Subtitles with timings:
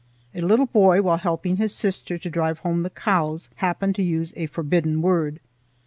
[0.33, 4.33] A little boy, while helping his sister to drive home the cows, happened to use
[4.35, 5.39] a forbidden word.